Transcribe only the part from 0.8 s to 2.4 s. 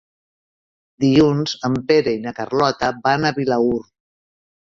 Dilluns en Pere i na